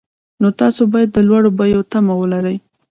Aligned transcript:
نو 0.41 0.47
تاسو 0.61 0.81
باید 0.93 1.09
د 1.13 1.17
لوړو 1.27 1.49
بیو 1.57 1.81
تمه 1.91 2.13
ولرئ 2.17 2.57